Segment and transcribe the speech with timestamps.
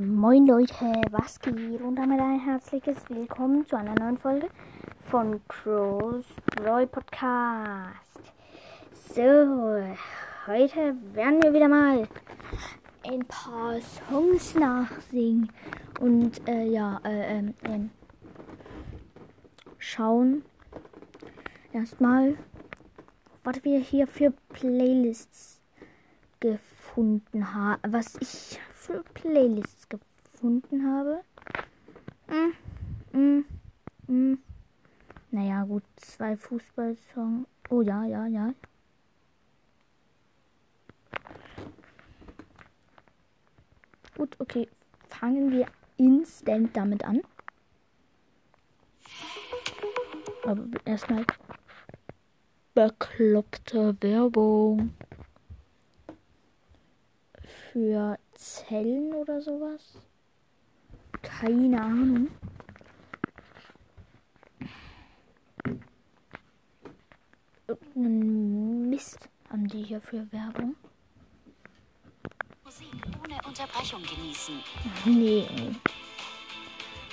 [0.00, 1.80] Moin Leute, was geht?
[1.80, 4.48] Und damit ein herzliches Willkommen zu einer neuen Folge
[5.10, 6.24] von Crows
[6.54, 7.96] Brawl Podcast.
[8.92, 9.82] So,
[10.46, 12.06] heute werden wir wieder mal
[13.10, 15.50] ein paar Songs nachsingen
[15.98, 17.90] und äh, ja, äh, ähm, ähm,
[19.78, 20.44] schauen
[21.72, 22.36] erstmal,
[23.42, 25.60] was wir hier für Playlists
[26.38, 31.20] gefunden haben, was ich für Playlists gefunden habe.
[32.26, 33.44] Mm, mm,
[34.06, 34.38] mm.
[35.30, 37.46] Naja, gut, zwei Fußballsongs.
[37.68, 38.54] Oh ja, ja, ja.
[44.16, 44.66] Gut, okay.
[45.10, 45.66] Fangen wir
[45.98, 47.20] instant damit an.
[50.44, 51.26] Aber erstmal
[52.74, 54.94] bekloppte Werbung
[57.72, 59.98] für Zellen oder sowas.
[61.22, 62.28] Keine Ahnung.
[67.66, 70.74] Irgendeinen Mist haben die hier für Werbung.
[72.64, 72.88] Musik
[73.22, 74.54] ohne Unterbrechung genießen.
[75.04, 75.46] Nee.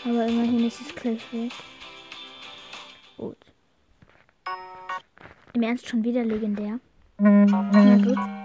[0.04, 1.52] Aber immerhin ist es gleich weg.
[3.18, 3.38] Gut.
[5.54, 6.80] Im Ernst schon wieder legendär.
[7.18, 8.45] Na gut.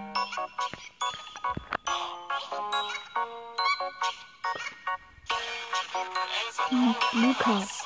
[7.13, 7.85] Lukas.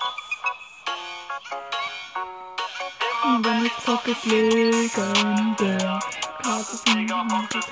[3.24, 6.00] Und ich zock, ist legendär.
[6.44, 6.88] Gott ist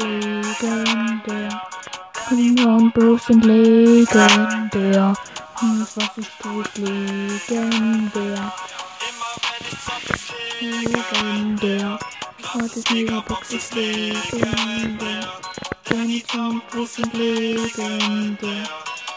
[0.02, 1.62] legendär.
[2.14, 5.14] Prima und Bros sind legendär.
[5.62, 8.54] Und was ich tue, ist legendär.
[10.60, 12.00] Legendär.
[12.42, 15.34] Gott ist Megabox ist legendär.
[16.36, 18.68] Und Bros sind legendär.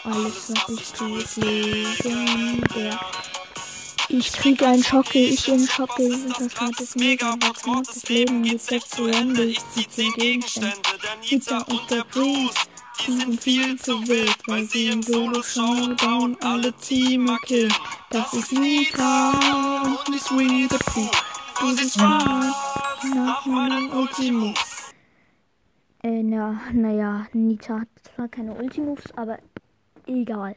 [0.09, 2.97] Alles, was ich tue, ist legendär.
[4.07, 6.09] Ich krieg einen Schocke, ich in Schocke.
[6.09, 9.43] Das Gott ist macht das Leben mit sechs zu Ende.
[9.43, 10.79] Ich zieh zum Gegenstand.
[11.19, 12.55] Hitler und der Bruce.
[13.05, 17.73] Die sind viel zu wild, weil sie im Solo Showdown alle Teamer killen.
[18.09, 21.11] Das ist Mika und Miss Winnie the Pooh.
[21.59, 22.55] Du bist schwarz
[23.13, 24.93] nach meinem Ultimoves.
[26.03, 29.39] Äh, na, naja, Nita hat zwar keine Ultimoves, aber
[30.07, 30.55] egal.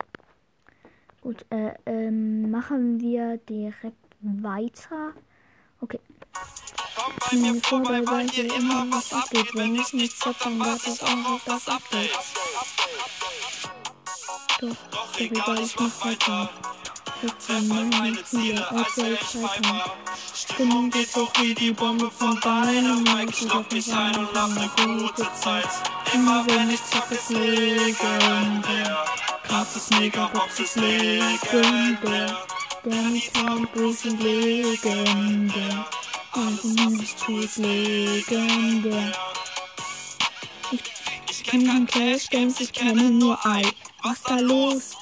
[1.20, 5.12] Gut, äh, ähm, machen wir direkt weiter.
[5.80, 6.00] Okay.
[6.96, 9.54] Komm bei mir vorbei, weil hier immer was abgeht.
[9.54, 12.18] Wenn ich nichts hab, dann warte ich auch auf das Update.
[14.60, 16.50] Doch, doch egal, ich mach weiter.
[17.20, 19.82] Verfolge meine Ziele, als soll ich scheitern.
[20.34, 23.44] Stimmung geht hoch wie die Bombe von Dynamite.
[23.44, 25.68] Ich auf mich ein und hab ne gute Zeit.
[26.14, 29.04] Immer wenn ich zock, ist legendär.
[29.98, 32.38] Megabox ist legendär.
[32.84, 35.86] Danny Town Bruce sind legendär.
[36.32, 36.68] Also
[37.24, 39.12] tu ist legendär.
[41.28, 43.62] Ich kenn kein Clash Games, ich kenne nur Ei.
[44.02, 44.96] Was da los?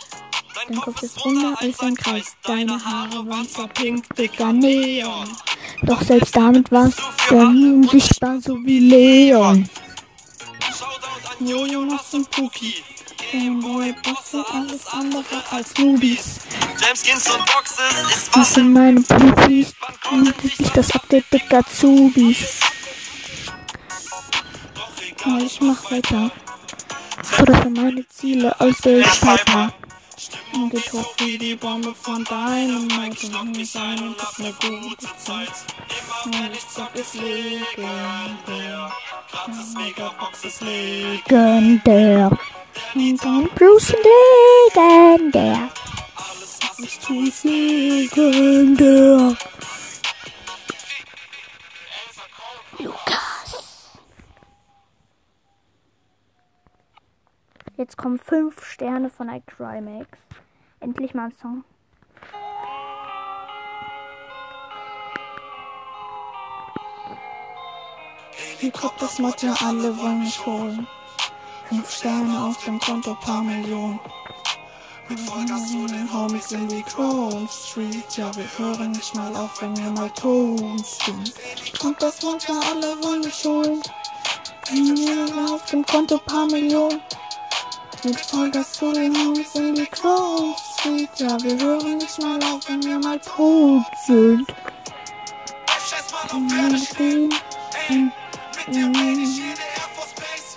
[0.67, 2.37] Dein Kopf ist runder als ein Kreis.
[2.43, 5.29] Deine Haare waren zwar pink, dicker Neon.
[5.83, 9.69] Doch selbst damit warst du unsichtbar, so wie Leon.
[11.41, 12.83] Jojo, Moss und Puki.
[13.31, 16.41] Gameboy, Bosse, alles andere als Nubis.
[16.81, 19.75] Jameskins und Boxes ist Das was sind meine Pupis.
[20.11, 22.61] Und ich das Update dicker Zubis.
[25.25, 26.31] Aber ich mach weiter.
[27.43, 29.75] Oder für meine Ziele als der Piper.
[30.53, 31.15] Und geht hoch.
[31.19, 33.27] wie die Bombe von Dynamite.
[33.27, 35.53] Ich lock mich ein und hab ne gute Zeit.
[36.25, 38.93] Immer wenn ich zock, ist legendär.
[39.31, 42.31] Gratis Megabox ist legendär.
[42.95, 43.95] Und dann Bruce
[44.75, 45.71] legendär.
[46.17, 49.37] Alles, was ich Tu ist legendär.
[57.89, 60.11] Jetzt kommen fünf Sterne von iCrymax.
[60.81, 61.65] Endlich mal ein Song.
[68.59, 70.87] Hier kommt das Motto, alle wollen mich holen.
[71.71, 73.99] Fünf Sterne auf dem Konto, paar Millionen.
[75.09, 78.19] Mit Vollgas zu den Homies in die Crown Street.
[78.19, 81.33] Ja, wir hören nicht mal auf, wenn wir mal tot sind.
[81.81, 83.81] Kommt das manchmal alle wollen mich holen.
[84.71, 87.01] Millionen auf dem Konto, paar Millionen.
[88.03, 91.09] Vollgas zu den Homies in die Crown Street.
[91.17, 94.47] Ja, wir hören nicht mal auf, wenn wir mal tot sind.
[97.89, 100.57] Ey, mit der meine ich jede Air Force Base.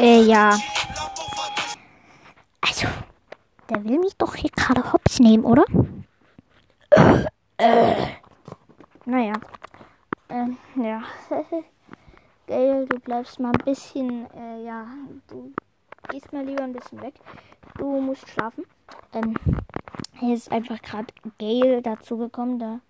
[0.00, 0.58] Äh, ja.
[2.62, 2.86] Also,
[3.68, 5.64] der will mich doch hier gerade hops nehmen, oder?
[9.04, 9.34] Naja.
[10.30, 11.02] Ähm, ja.
[12.46, 14.86] Gail, du bleibst mal ein bisschen, äh, ja,
[15.28, 15.52] du
[16.08, 17.14] gehst mal lieber ein bisschen weg.
[17.76, 18.64] Du musst schlafen.
[19.12, 19.34] Ähm,
[20.18, 22.80] hier ist einfach gerade Gail dazugekommen, da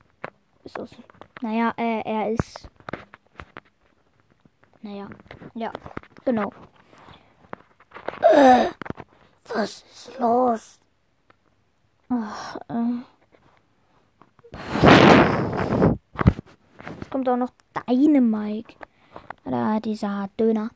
[0.63, 0.91] ist es.
[1.41, 2.71] Naja, äh, er ist.
[4.83, 5.09] Naja,
[5.55, 5.73] ja,
[6.25, 6.53] genau.
[8.21, 8.67] Äh,
[9.49, 10.79] was ist los?
[12.09, 13.03] Ach, äh.
[17.01, 17.53] Es kommt auch noch
[17.87, 18.75] deine Mike.
[19.45, 20.71] Da dieser Döner.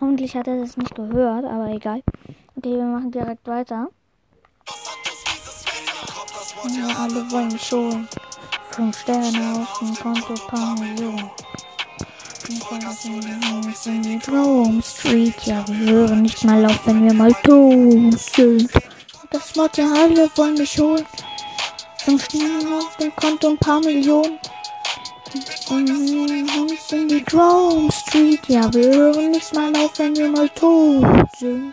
[0.00, 2.02] Hoffentlich hat er das nicht gehört, aber egal.
[2.56, 3.88] Okay, wir machen direkt weiter.
[6.68, 8.08] Ja, alle wollen schon.
[8.70, 11.30] Fünf Sterne auf dem Konto, paar Millionen.
[13.86, 15.34] In die Rome Street.
[15.44, 18.70] Ja, wir hören nicht mal auf, wenn wir mal tot sind.
[19.30, 21.04] Das Wort ja alle wollen mich holen.
[21.98, 24.38] Fünf Sterne auf dem Konto, ein paar Millionen.
[25.70, 28.40] Uns in die Rome Street.
[28.48, 31.04] Ja, wir hören nicht mal auf, wenn wir mal tot
[31.38, 31.72] sind.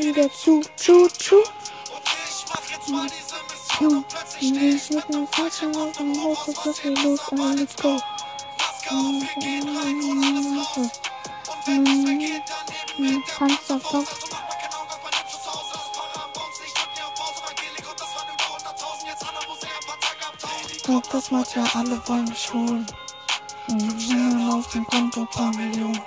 [0.00, 1.36] Wieder zu, zu, zu.
[3.80, 7.98] Wir schnippen falschen auf dem ist was hier los, aber let's go.
[13.38, 14.18] Panzerkopf.
[20.86, 22.86] Doch das macht ja alle wollen mich holen.
[23.68, 26.02] Mhm, auf dem Konto paar Millionen.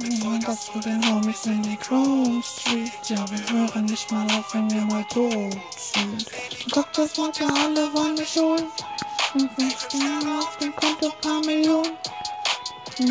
[0.00, 2.92] Mhm, das für den Homies in die Chrome Street.
[3.08, 6.26] Ja, wir hören nicht mal auf, wenn wir mal tot sind.
[6.72, 8.66] Guck, das macht ja alle wollen mich holen.
[9.34, 11.92] Und fünf Sterne auf dem Konto paar Millionen.
[12.98, 13.08] Und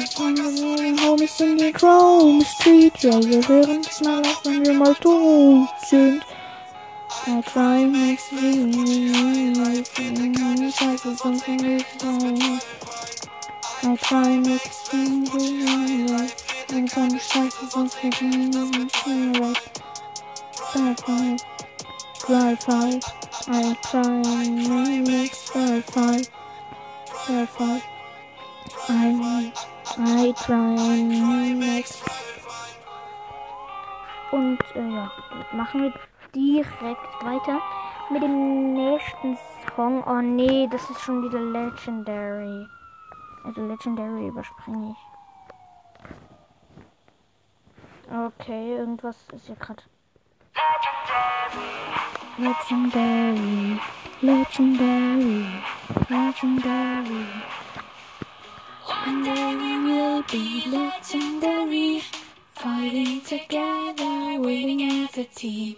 [0.77, 2.93] den Homies in die Chrome Street.
[2.99, 3.47] Ja, wir
[4.01, 6.23] mal auf, wenn wir mal tot sind.
[7.27, 9.11] I try makes me
[10.71, 11.85] Scheiße, sonst nicht
[13.83, 16.27] I try makes me
[16.67, 19.61] Wenn keine Scheiße, sonst nicht right.
[20.73, 21.55] Bad five,
[22.27, 23.04] five.
[23.48, 24.22] I try
[25.54, 26.30] bad five,
[27.27, 27.83] bad five.
[28.89, 29.54] I
[29.98, 32.04] I try makes
[34.31, 35.12] und äh, ja,
[35.54, 35.94] machen wir
[36.33, 37.62] direkt weiter
[38.10, 39.38] mit dem nächsten
[39.75, 40.04] Song.
[40.06, 42.68] Oh nee, das ist schon wieder Legendary.
[43.45, 44.98] Also Legendary überspringe ich.
[48.12, 49.83] Okay, irgendwas ist hier gerade.
[52.37, 53.79] Legendary,
[54.21, 55.47] Legendary,
[56.09, 57.25] Legendary.
[58.83, 62.01] One day we will be legendary,
[62.51, 65.77] fighting together, winning as a team.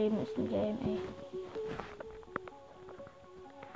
[0.00, 0.98] Leben ist ein Game, ey.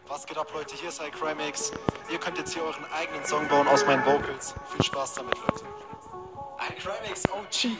[0.08, 0.74] Was geht ab, Leute?
[0.74, 1.72] Hier ist iCrimex.
[2.10, 4.54] Ihr könnt jetzt hier euren eigenen Song bauen aus meinen Vocals.
[4.74, 5.64] Viel Spaß damit, Leute.
[6.70, 7.76] iCrimex OG.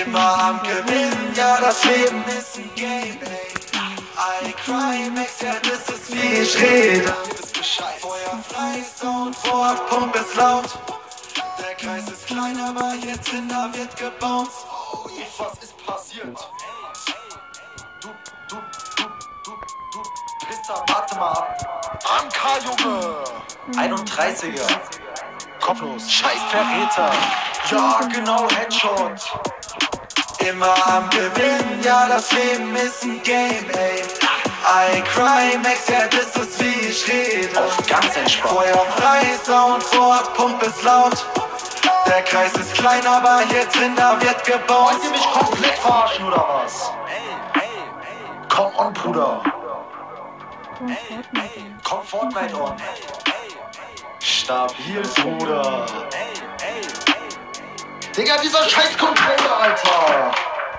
[0.00, 4.48] Immer am Gewinnen, ja, das Leben ist ein Game, ey.
[4.48, 7.04] iCrimex, ja, das ist wie ich rede.
[7.04, 8.00] Ihr wisst Bescheid.
[8.00, 10.78] Feuer frei, Soundboard, Pump ist laut.
[11.58, 14.64] Der Kreis ist klein, aber jetzt hinter wird gebounced.
[14.94, 16.38] Oh, was ist passiert?
[20.88, 21.56] Warte mal ab.
[22.18, 23.24] Anka, Junge!
[23.76, 24.66] 31er.
[25.60, 26.10] Kopflos.
[26.10, 27.10] Scheiß Verräter.
[27.70, 29.32] Ja, genau, Headshot.
[30.38, 34.02] Immer am Gewinnen, ja, das Leben ist ein Game, ey.
[34.64, 37.58] I cry, Max, ja, das ist wie ich rede.
[37.58, 38.54] Auf ganz entspannt.
[38.54, 41.26] Feuer frei, Soundboard, Pump ist laut.
[42.06, 44.92] Der Kreis ist klein, aber hier drin, da wird gebaut.
[44.92, 46.92] Wollt ihr mich komplett verarschen, oder was?
[48.48, 49.42] Komm on, Bruder.
[51.84, 52.76] Komm Fortnite on.
[54.18, 55.86] Stabil, Bruder.
[58.16, 60.32] Digga, dieser scheiß Controller, Alter.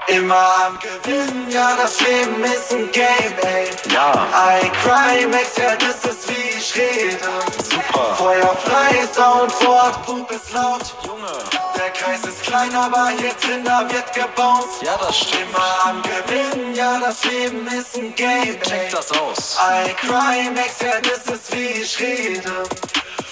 [0.08, 3.70] Immer am Gewinnen, ja, das Leben ist ein Game, ey.
[3.94, 4.28] Ja.
[4.36, 7.18] I cry, Max, ja, das ist wie ich rede.
[7.64, 8.14] Super.
[8.16, 10.94] Feuer frei, Soundboard, Pump ist laut.
[11.08, 11.53] Junge.
[11.76, 14.82] Der Kreis ist klein, aber hier drin, da wird gebounced.
[14.84, 15.44] Ja, das stimmt.
[15.44, 18.62] Immer am Gewinnen, ja, das Leben ist ein Game.
[18.62, 19.58] Check das aus.
[19.60, 22.64] I cry, Max, ja, das ist wie ich rede.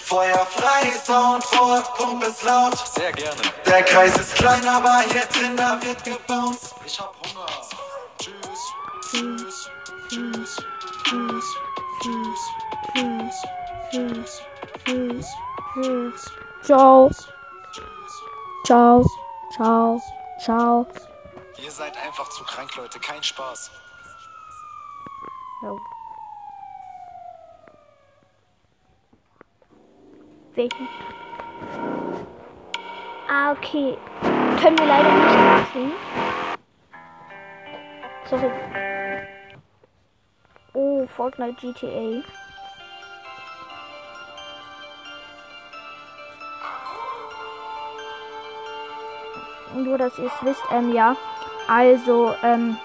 [0.05, 2.77] Feuer frei, Soundboard, Pump ist laut.
[2.95, 3.41] Sehr gerne.
[3.65, 6.73] Der Kreis ist klein, aber hier drin, da wird gebounced.
[6.85, 7.45] Ich hab Hunger.
[8.19, 8.35] Tschüss.
[9.11, 9.69] Tschüss,
[10.09, 10.57] tschüss,
[11.05, 11.55] tschüss,
[12.01, 12.35] tschüss,
[13.91, 14.41] tschüss, tschüss,
[14.85, 15.27] tschüss,
[15.75, 16.31] tschüss.
[16.63, 17.09] Ciao.
[18.65, 19.05] Ciao.
[19.51, 20.01] Ciao.
[20.39, 20.87] Ciao.
[21.57, 22.99] Ihr seid einfach zu krank, Leute.
[22.99, 23.71] Kein Spaß.
[25.61, 25.79] Jo.
[30.53, 30.87] Welchen?
[33.27, 33.97] Ah, okay.
[34.61, 35.91] Können wir leider nicht nachsehen.
[38.29, 38.51] Sorry.
[40.73, 42.23] Oh, Fortnite GTA.
[49.75, 51.15] Nur, dass ihr es wisst, ähm, ja.
[51.67, 52.77] Also, ähm,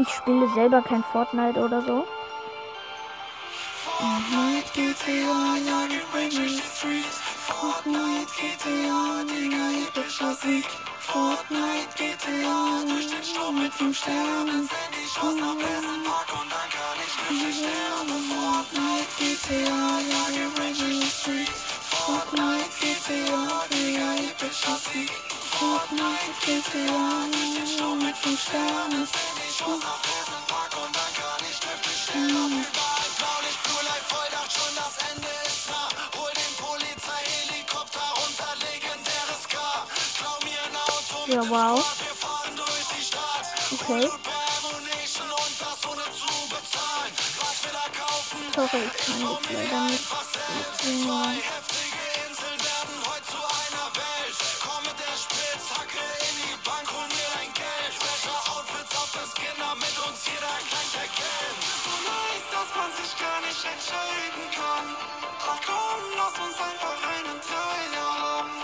[0.00, 2.06] ich spiele selber kein Fortnite oder so.
[6.80, 7.20] Streets.
[7.46, 8.30] Fortnite.
[11.12, 14.68] Fortnite GTA, durch den Sturm mit fünf Sternen.
[14.70, 18.20] Wenn ich aus nach pack und dann kann ich nicht sterben.
[18.30, 21.60] Fortnite GTA, ja, die Streets.
[21.90, 25.10] Fortnite GTA, Digga, epischer Sieg.
[25.10, 25.29] Fortnite
[28.00, 28.92] Mit Sternen.
[28.92, 32.66] Wenn ich dann kann ich nicht sterben.
[41.26, 41.84] Ja, wow.
[43.72, 44.10] Okay.
[48.54, 50.10] Sorry, ich kann jetzt
[51.06, 51.69] leider nicht
[62.96, 63.30] singen.
[63.64, 64.86] entscheiden kann.
[65.46, 68.54] Ach komm, lass uns einfach einen Teil haben.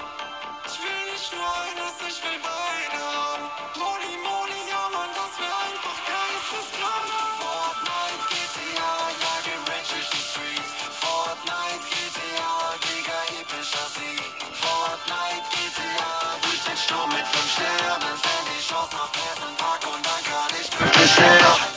[0.67, 3.47] Ich will nicht nur eines, ich will beide haben.
[3.77, 7.09] Moni, Moni, ja Mann, das wär einfach geisteskrank.
[7.41, 10.71] Fortnite, GTA, jage Rage durch die Streets.
[11.01, 12.53] Fortnite, GTA,
[12.85, 14.25] Digga, epischer Sieg.
[14.61, 18.17] Fortnite, GTA, durch den Sturm mit fünf Sternen.
[18.17, 21.76] Send die Chance nach Hessen, Park und dann kann ich wirklich sterben.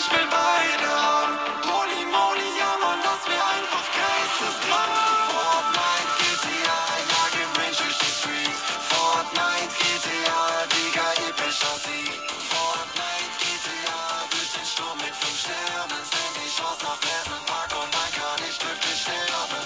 [0.00, 1.36] Ich will beide haben.
[1.68, 4.92] Holy moly, ja man, das wär einfach geisteskrank.
[5.28, 6.80] Fortnite, GTA,
[7.12, 8.56] jag im Range durch die Street.
[8.92, 10.40] Fortnite, GTA,
[10.72, 12.16] Digga, epischer Sieg.
[12.48, 14.00] Fortnite, GTA,
[14.32, 16.02] durch den Sturm mit fünf Sternen.
[16.12, 19.62] Send ich aus nach Pleasant und dann kann ich glücklich sterben.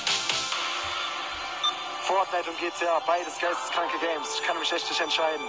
[2.08, 4.28] Fortnite und GTA, beides geisteskranke Games.
[4.34, 5.46] Ich kann mich echt nicht entscheiden.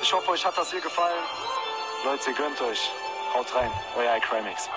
[0.00, 1.24] Ich hoffe, euch hat das hier gefallen.
[2.04, 2.88] Leute, gönnt euch.
[3.34, 4.70] Haut rein, euer iCrimix.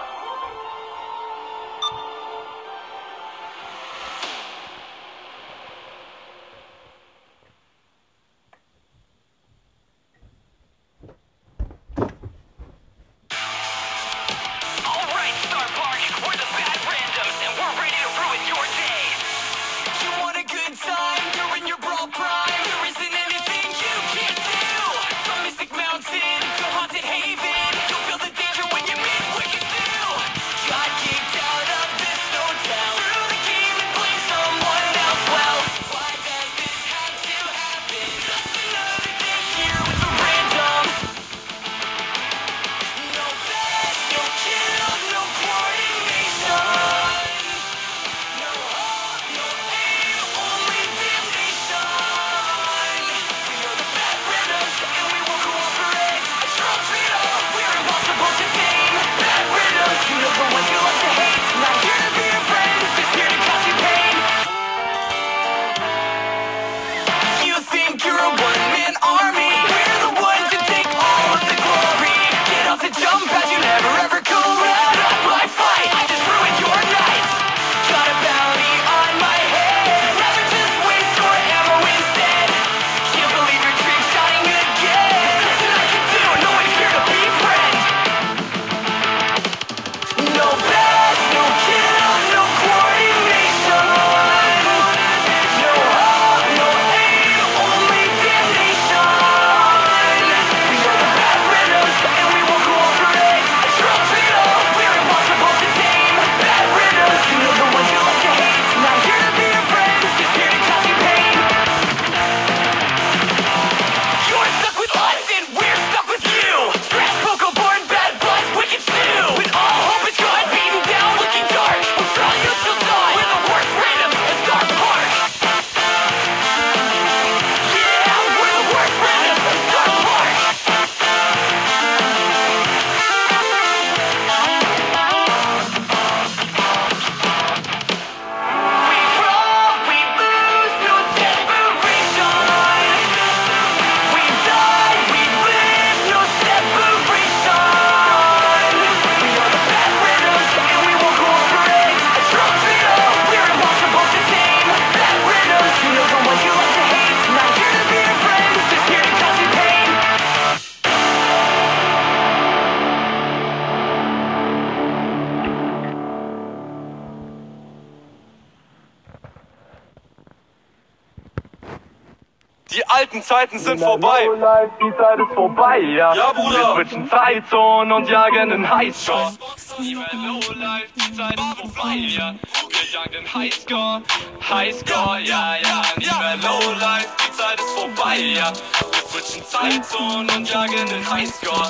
[172.73, 174.29] Die alten Zeiten sind vorbei.
[174.39, 176.13] Life, die Zeit ist vorbei, ja.
[176.13, 176.77] Ja, Bruder.
[176.77, 179.33] Wir switchen Zeitzonen und jagen einen Highscore.
[179.79, 182.33] Nie mehr Lowlife, die Zeit ist vorbei, ja.
[182.69, 184.01] Wir jagen den Highscore,
[184.49, 185.81] Highscore, ja, ja.
[185.97, 188.53] Nie mehr Lowlife, die Zeit ist vorbei, ja.
[188.53, 191.67] Wir switchen Zeitzonen und jagen den Highscore.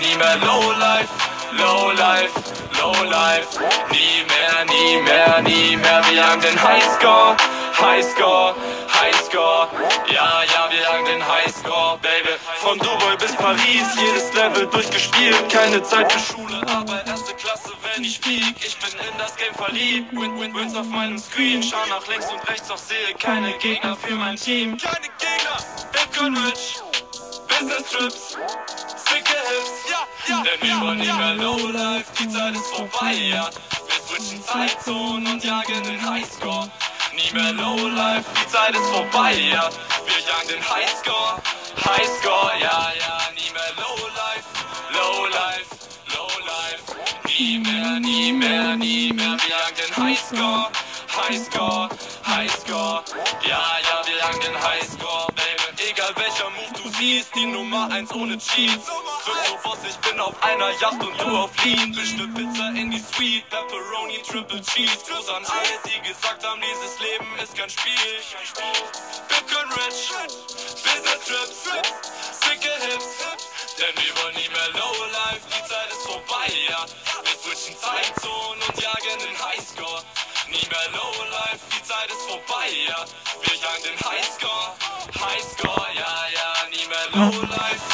[0.00, 1.08] Nie mehr Lowlife,
[1.52, 2.40] Lowlife,
[2.78, 3.58] Lowlife.
[3.90, 6.02] Nie mehr, nie mehr, nie mehr.
[6.08, 7.36] Wir jagen den Highscore,
[7.80, 8.54] Highscore,
[9.32, 9.68] Highscore.
[10.12, 12.36] Ja, ja, wir jagen den Highscore, Baby.
[12.60, 15.48] Von Dubai bis Paris, jedes Level durchgespielt.
[15.50, 18.54] Keine Zeit für Schule, aber erste Klasse, wenn ich flieg.
[18.64, 20.12] Ich bin in das Game verliebt.
[20.12, 21.62] Win, win, wins auf meinem Screen.
[21.62, 24.76] Schau nach links und rechts, doch sehe keine Gegner für mein Team.
[24.76, 25.56] Keine Gegner,
[25.92, 26.80] Bitcoin rich.
[27.48, 30.42] Business Trips, sicke Hips, ja, ja.
[30.42, 33.50] Denn wir wollen nicht mehr Lowlife, die Zeit ist vorbei, ja.
[33.86, 36.70] Wir switchen Zeitzonen und jagen den Highscore.
[37.14, 39.68] Nie mehr Lowlife, die Zeit ist vorbei, ja.
[40.06, 41.42] Wir jagen den Highscore,
[41.84, 43.18] Highscore, ja, ja.
[43.34, 44.48] Nie mehr Lowlife,
[44.92, 45.70] Lowlife,
[46.14, 46.84] Lowlife.
[47.28, 49.36] Nie mehr, nie mehr, nie mehr.
[49.38, 50.66] Wir jagen den Highscore,
[51.16, 51.88] Highscore,
[52.26, 53.02] Highscore.
[53.46, 55.90] Ja, ja, wir jagen den Highscore, Baby.
[55.90, 58.86] Egal welcher Move du siehst, die Nummer 1 ohne Cheats.
[59.24, 61.90] Krypto-Boss, ich bin auf einer Yacht und du auf Lean.
[61.90, 64.98] Mischte Pizza in die Suite, Pepperoni, Triple Cheese.
[65.08, 67.92] Gruß an alle, die gesagt haben, dieses Leben ist kein Spiel.
[69.28, 70.10] Bitcoin rich,
[70.82, 71.62] Business Trips,
[72.42, 73.22] sicke Hips.
[73.78, 76.84] Denn wir wollen nie mehr Lowlife, die Zeit ist vorbei, ja.
[77.22, 80.02] Wir switchen Zeitzonen und jagen den Highscore.
[80.48, 83.04] Nie mehr Lowlife, die Zeit ist vorbei, ja.
[83.40, 84.74] Wir jagen den Highscore,
[85.14, 86.68] Highscore, ja, ja.
[86.70, 87.91] Nie mehr Lowlife, Lowlife,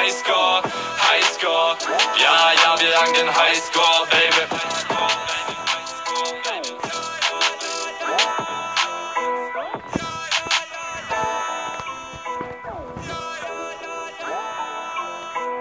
[0.00, 0.62] Highscore,
[0.96, 1.76] Highscore.
[2.16, 4.46] Ja, ja, wir jagen den Highscore, Baby.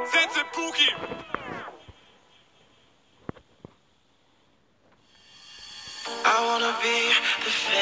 [0.06, 0.90] Sitze Puki.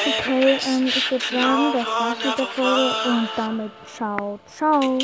[0.06, 4.98] Okay, ähm, ich würde sagen, das war's mit der Folge und damit ciao, ciao.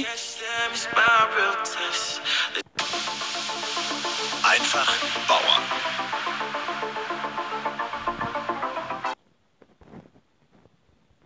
[0.62, 1.84] time my real time.